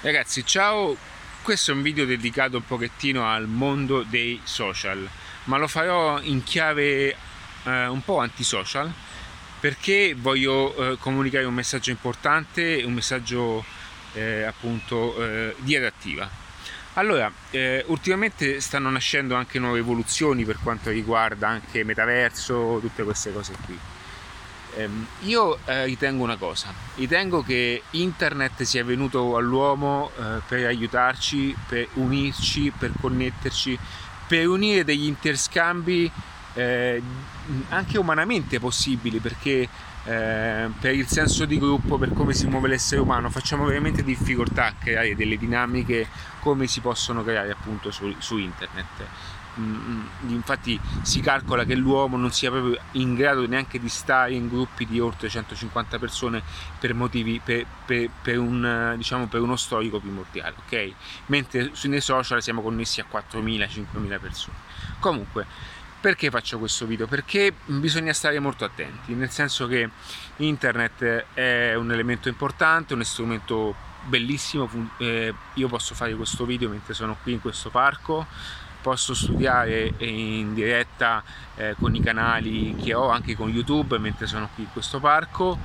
[0.00, 0.96] Ragazzi, ciao!
[1.42, 5.08] Questo è un video dedicato un pochettino al mondo dei social,
[5.44, 7.16] ma lo farò in chiave
[7.64, 8.92] eh, un po' antisocial
[9.58, 13.64] perché voglio eh, comunicare un messaggio importante, un messaggio
[14.12, 16.30] eh, appunto eh, di adattiva.
[16.92, 23.32] Allora, eh, ultimamente stanno nascendo anche nuove evoluzioni per quanto riguarda anche metaverso, tutte queste
[23.32, 23.76] cose qui
[25.20, 31.88] io eh, ritengo una cosa, ritengo che internet sia venuto all'uomo eh, per aiutarci, per
[31.94, 33.78] unirci, per connetterci,
[34.26, 36.10] per unire degli interscambi
[36.54, 37.02] eh,
[37.70, 39.68] anche umanamente possibili, perché
[40.08, 44.72] per il senso di gruppo, per come si muove l'essere umano, facciamo veramente difficoltà a
[44.72, 46.08] creare delle dinamiche
[46.40, 49.04] come si possono creare appunto su, su internet.
[49.58, 54.34] Mm, mm, infatti si calcola che l'uomo non sia proprio in grado neanche di stare
[54.34, 56.42] in gruppi di oltre 150 persone
[56.78, 60.92] per motivi per, per, per, un, diciamo, per uno storico primordiale ok?
[61.26, 64.56] Mentre nei social siamo connessi a 4.000-5.000 persone.
[65.00, 65.46] Comunque
[66.00, 67.08] perché faccio questo video?
[67.08, 69.90] Perché bisogna stare molto attenti, nel senso che
[70.36, 73.74] internet è un elemento importante, un strumento
[74.04, 78.26] bellissimo, eh, io posso fare questo video mentre sono qui in questo parco,
[78.88, 81.22] posso studiare in diretta
[81.56, 85.58] eh, con i canali che ho anche con YouTube mentre sono qui in questo parco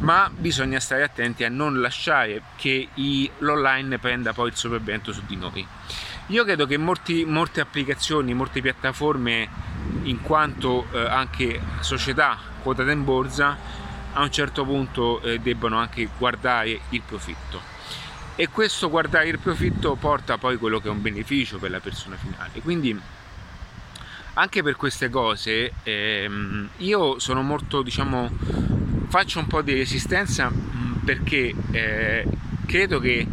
[0.00, 5.22] ma bisogna stare attenti a non lasciare che i, l'online prenda poi il sopravvento su
[5.26, 5.66] di noi.
[6.26, 9.48] Io credo che molti, molte applicazioni molte piattaforme
[10.02, 13.56] in quanto eh, anche società quotate in borsa
[14.12, 17.75] a un certo punto eh, debbano anche guardare il profitto
[18.36, 22.16] e questo guardare il profitto porta poi quello che è un beneficio per la persona
[22.16, 22.60] finale.
[22.60, 22.98] Quindi
[24.34, 28.30] anche per queste cose ehm, io sono molto diciamo
[29.08, 32.26] faccio un po' di resistenza mm, perché eh,
[32.66, 33.26] credo che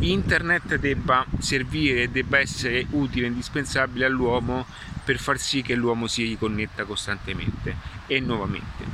[0.00, 4.66] internet debba servire debba essere utile indispensabile all'uomo
[5.02, 7.74] per far sì che l'uomo si riconnetta costantemente
[8.06, 8.84] e nuovamente.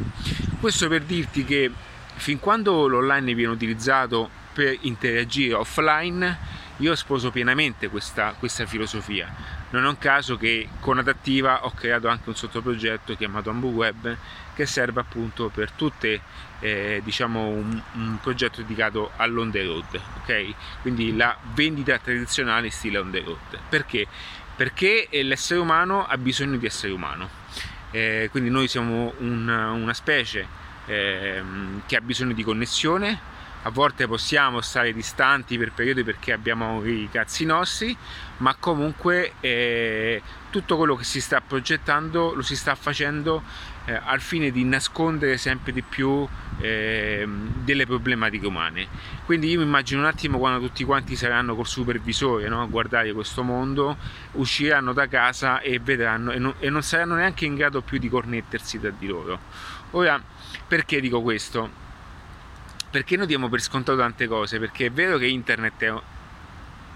[0.60, 1.70] Questo per dirti che
[2.14, 6.38] fin quando l'online viene utilizzato per interagire offline,
[6.78, 9.30] io sposo pienamente questa, questa filosofia.
[9.68, 14.16] Non è un caso che con Adattiva ho creato anche un sottoprogetto chiamato AmbuWeb
[14.54, 16.22] che serve appunto per tutte,
[16.60, 20.54] eh, diciamo, un, un, progetto dedicato all'on the road, ok?
[20.80, 23.58] Quindi la vendita tradizionale stile on the road.
[23.68, 24.06] Perché?
[24.56, 27.28] Perché l'essere umano ha bisogno di essere umano.
[27.90, 30.46] Eh, quindi noi siamo un, una specie
[30.86, 31.42] eh,
[31.84, 33.34] che ha bisogno di connessione,
[33.66, 37.96] a volte possiamo stare distanti per periodi perché abbiamo i cazzi nostri,
[38.36, 43.42] ma comunque eh, tutto quello che si sta progettando lo si sta facendo
[43.86, 46.24] eh, al fine di nascondere sempre di più
[46.60, 48.86] eh, delle problematiche umane.
[49.24, 52.62] Quindi io mi immagino un attimo quando tutti quanti saranno col supervisore no?
[52.62, 53.96] a guardare questo mondo,
[54.32, 58.08] usciranno da casa e vedranno e non, e non saranno neanche in grado più di
[58.08, 59.40] connettersi tra di loro.
[59.90, 60.22] Ora,
[60.68, 61.85] perché dico questo?
[62.90, 64.58] Perché noi diamo per scontato tante cose?
[64.58, 65.92] Perché è vero che internet è,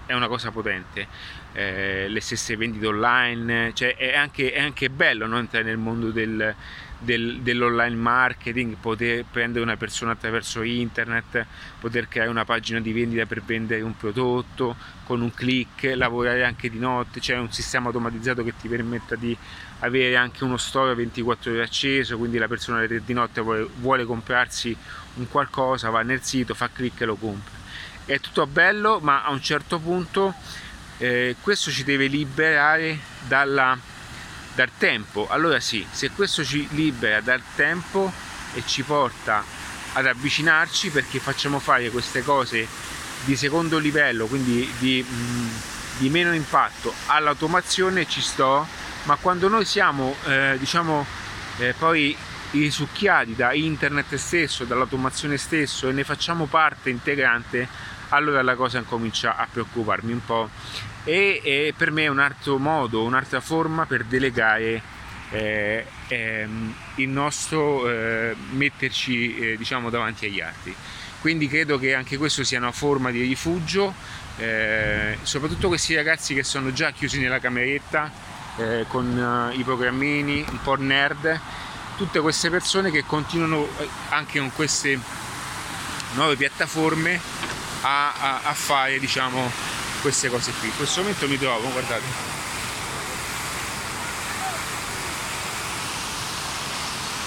[0.07, 1.07] è una cosa potente,
[1.53, 5.37] eh, le stesse vendite online, cioè è anche, è anche bello no?
[5.37, 6.55] entrare nel mondo del,
[7.01, 11.45] del, dell'online marketing, poter prendere una persona attraverso internet,
[11.79, 16.69] poter creare una pagina di vendita per vendere un prodotto con un click, lavorare anche
[16.69, 19.35] di notte, c'è cioè un sistema automatizzato che ti permetta di
[19.79, 24.75] avere anche uno store 24 ore acceso, quindi la persona di notte vuole, vuole comprarsi
[25.15, 27.59] un qualcosa, va nel sito, fa clic e lo compra.
[28.05, 30.33] È tutto bello, ma a un certo punto
[30.97, 32.97] eh, questo ci deve liberare
[33.27, 33.77] dalla,
[34.55, 35.27] dal tempo.
[35.29, 38.11] Allora sì, se questo ci libera dal tempo
[38.53, 39.43] e ci porta
[39.93, 42.67] ad avvicinarci perché facciamo fare queste cose
[43.25, 45.47] di secondo livello, quindi di, mm,
[45.97, 48.65] di meno impatto all'automazione ci sto,
[49.03, 51.05] ma quando noi siamo eh, diciamo
[51.57, 52.15] eh, poi
[52.51, 57.67] risucchiati da internet stesso, dall'automazione stesso e ne facciamo parte integrante,
[58.11, 60.49] allora la cosa comincia a preoccuparmi un po'
[61.03, 64.81] e, e per me è un altro modo, un'altra forma per delegare
[65.31, 70.75] eh, ehm, il nostro eh, metterci eh, diciamo davanti agli altri.
[71.21, 73.93] Quindi credo che anche questo sia una forma di rifugio,
[74.37, 78.11] eh, soprattutto questi ragazzi che sono già chiusi nella cameretta
[78.57, 81.39] eh, con eh, i programmini un po' nerd
[81.97, 83.67] tutte queste persone che continuano
[84.09, 84.99] anche con queste
[86.15, 87.19] nuove piattaforme
[87.81, 89.51] a, a, a fare diciamo
[90.01, 92.29] queste cose qui in questo momento mi trovo guardate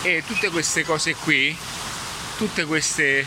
[0.02, 1.56] e tutte queste cose qui
[2.36, 3.24] tutte queste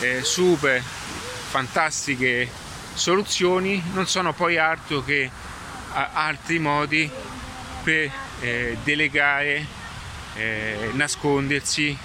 [0.00, 2.50] eh, super fantastiche
[2.94, 5.30] soluzioni non sono poi altro che
[5.92, 7.08] altri modi
[7.82, 8.10] per
[8.40, 9.64] eh, delegare,
[10.34, 11.96] eh, nascondersi,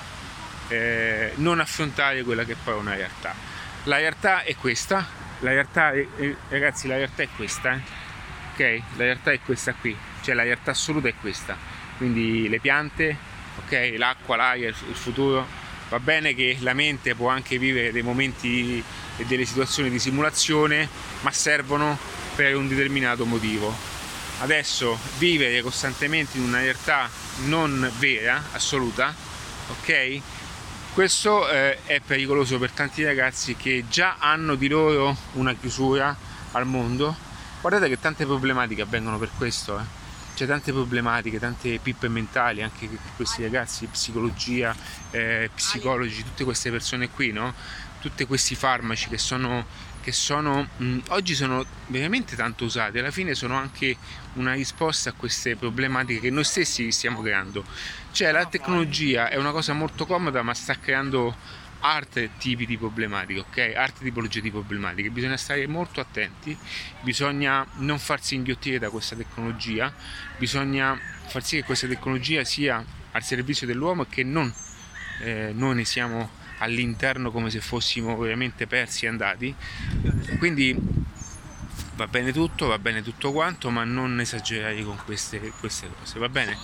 [0.67, 3.48] eh, non affrontare quella che poi è una realtà.
[3.89, 5.03] La realtà è questa,
[5.39, 6.05] la realtà è,
[6.49, 7.81] ragazzi la realtà è questa, eh?
[8.53, 8.81] ok?
[8.97, 11.57] La realtà è questa qui, cioè la realtà assoluta è questa,
[11.97, 13.17] quindi le piante,
[13.65, 13.95] ok?
[13.97, 15.43] L'acqua, l'aria, il futuro,
[15.89, 18.83] va bene che la mente può anche vivere dei momenti
[19.17, 20.87] e delle situazioni di simulazione,
[21.21, 21.97] ma servono
[22.35, 23.75] per un determinato motivo.
[24.41, 27.09] Adesso vivere costantemente in una realtà
[27.45, 29.15] non vera, assoluta,
[29.71, 30.21] ok?
[30.99, 36.13] Questo eh, è pericoloso per tanti ragazzi che già hanno di loro una chiusura
[36.51, 37.15] al mondo.
[37.61, 39.83] Guardate che tante problematiche avvengono per questo, eh.
[40.35, 44.75] c'è tante problematiche, tante pippe mentali, anche questi ragazzi, psicologia,
[45.11, 47.53] eh, psicologi, tutte queste persone qui, no?
[48.01, 49.65] tutti questi farmaci che sono,
[50.01, 53.97] che sono mh, oggi sono veramente tanto usati, alla fine sono anche
[54.33, 57.63] una risposta a queste problematiche che noi stessi stiamo creando.
[58.11, 61.35] Cioè la tecnologia è una cosa molto comoda ma sta creando
[61.81, 63.73] altri tipi di problematiche, ok?
[63.75, 65.09] Altre tipologie di problematiche.
[65.09, 66.57] Bisogna stare molto attenti,
[67.01, 69.93] bisogna non farsi inghiottire da questa tecnologia,
[70.37, 70.97] bisogna
[71.27, 74.51] far sì che questa tecnologia sia al servizio dell'uomo e che non
[75.21, 79.55] eh, noi ne siamo all'interno come se fossimo veramente persi e andati.
[80.37, 80.75] Quindi
[81.99, 86.29] va bene tutto, va bene tutto quanto, ma non esagerare con queste, queste cose, va
[86.29, 86.57] bene?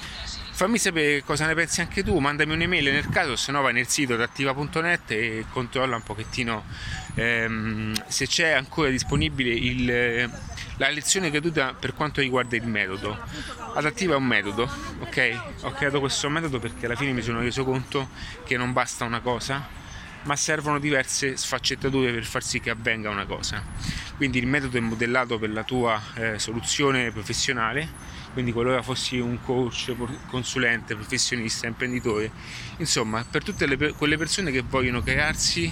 [0.52, 3.88] Fammi sapere cosa ne pensi anche tu, mandami un'email nel caso, se no vai nel
[3.88, 6.64] sito attiva.net e controlla un pochettino
[7.16, 10.32] ehm, se c'è ancora disponibile il,
[10.78, 13.20] la lezione gratuita per quanto riguarda il metodo.
[13.74, 14.70] Adattiva è un metodo,
[15.00, 15.42] ok?
[15.64, 18.08] Ho creato questo metodo perché alla fine mi sono reso conto
[18.46, 19.68] che non basta una cosa,
[20.26, 23.64] ma servono diverse sfaccettature per far sì che avvenga una cosa.
[24.16, 27.88] Quindi il metodo è modellato per la tua eh, soluzione professionale,
[28.34, 29.94] quindi qualora fossi un coach,
[30.28, 32.32] consulente, professionista, imprenditore,
[32.78, 35.72] insomma per tutte le, quelle persone che vogliono crearsi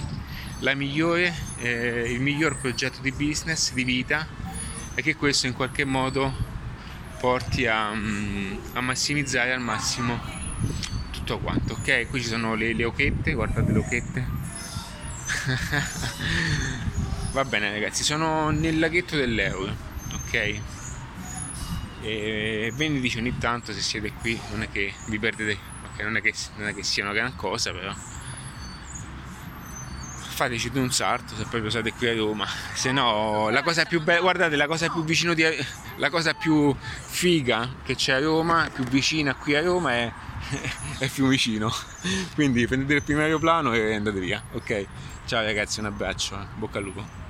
[0.74, 4.26] migliore, eh, il miglior progetto di business, di vita
[4.94, 6.32] e che questo in qualche modo
[7.20, 10.18] porti a, mm, a massimizzare al massimo
[11.10, 12.08] tutto quanto ok?
[12.08, 14.43] Qui ci sono le, le occhette guardate le occhette
[17.32, 19.74] va bene ragazzi sono nel laghetto dell'euro
[20.12, 20.60] ok?
[22.02, 25.58] E veniteci ogni tanto se siete qui non è che vi perdete
[25.92, 27.94] ok non è che, non è che sia una gran cosa però
[30.34, 32.46] fateci un salto se proprio siete qui a Roma.
[32.74, 35.44] Se no la cosa più bella guardate la cosa più vicino di
[35.96, 40.12] la cosa più figa che c'è a Roma più vicina qui a Roma è,
[40.98, 41.72] è Fiumicino.
[42.34, 44.86] Quindi prendete il primo aeroplano e andate via ok
[45.26, 47.22] Ciao ragazzi, un abbraccio, bocca al lupo.